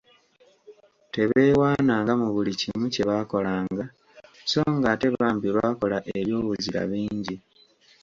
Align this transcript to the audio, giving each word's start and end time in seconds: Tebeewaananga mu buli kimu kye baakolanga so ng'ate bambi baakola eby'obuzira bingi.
Tebeewaananga 1.13 2.13
mu 2.21 2.27
buli 2.35 2.53
kimu 2.61 2.85
kye 2.93 3.03
baakolanga 3.09 3.85
so 4.49 4.61
ng'ate 4.79 5.07
bambi 5.17 5.49
baakola 5.57 5.97
eby'obuzira 6.19 6.81
bingi. 6.91 7.35